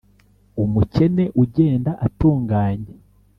umukene 0.63 1.23
ugenda 1.43 1.91
atunganye, 2.05 2.93